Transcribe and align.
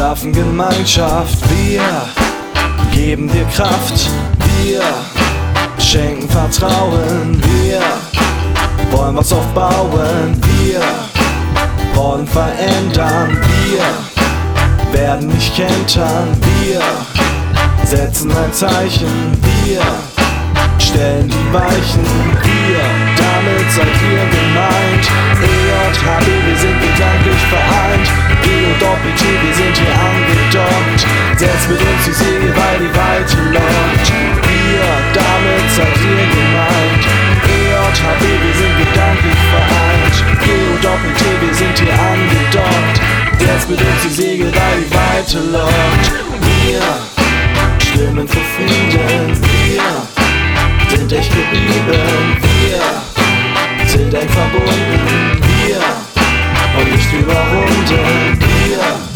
schaffen 0.00 0.32
Gemeinschaft, 0.32 1.36
wir 1.50 1.82
geben 2.90 3.30
dir 3.30 3.44
Kraft, 3.54 4.08
wir 4.62 4.80
schenken 5.78 6.26
Vertrauen, 6.26 7.38
wir 7.42 7.82
wollen 8.90 9.14
was 9.14 9.30
aufbauen, 9.30 10.40
wir 10.40 10.80
wollen 11.92 12.26
verändern, 12.26 13.36
wir 13.42 14.98
werden 14.98 15.28
nicht 15.28 15.54
kentern, 15.54 16.34
wir 16.62 16.80
setzen 17.84 18.30
ein 18.30 18.52
Zeichen, 18.54 19.38
wir 19.42 19.82
stellen 20.78 21.28
die 21.28 21.52
Weichen, 21.52 22.06
wir, 22.42 22.99
Setzt 31.40 31.70
mit 31.70 31.80
uns 31.80 32.04
die 32.04 32.12
Segel, 32.12 32.52
weil 32.54 32.78
die 32.80 32.92
Weite 32.94 33.36
lockt. 33.50 34.12
Wir, 34.44 34.84
damit 35.14 35.70
seid 35.74 35.96
ihr 36.04 36.26
gemeint. 36.36 37.04
EJHB, 37.48 38.22
wir 38.44 38.54
sind 38.60 38.76
gedanklich 38.76 39.40
vereint. 39.48 40.16
G 40.44 40.50
und 40.68 40.84
Doppel-T, 40.84 41.24
wir 41.40 41.54
sind 41.54 41.78
hier 41.78 41.94
angedockt. 41.96 43.00
Setzt 43.38 43.70
mit 43.70 43.80
die 43.80 44.10
Segel, 44.10 44.52
weil 44.52 44.82
die 44.84 44.90
Weite 44.94 45.38
lockt. 45.50 46.12
Wir, 46.44 46.82
Stimmen 47.86 48.28
für 48.28 48.44
Frieden, 48.54 49.42
wir 49.64 50.98
sind 50.98 51.10
echt 51.10 51.32
geblieben, 51.32 52.36
wir 52.42 53.88
sind 53.88 54.12
eng 54.12 54.28
verbunden, 54.28 55.40
wir 55.40 55.80
und 56.78 56.92
nicht 56.92 57.12
überrunden, 57.14 58.38
wir 58.38 59.10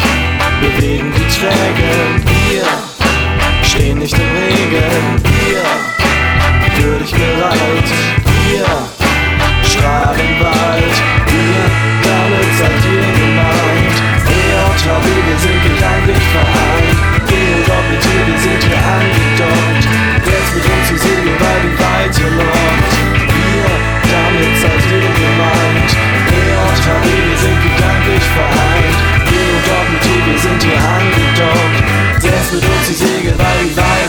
bewegen 0.61 1.13
die 1.13 1.29
Träger. 1.29 1.94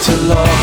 to 0.05 0.15
love. 0.27 0.54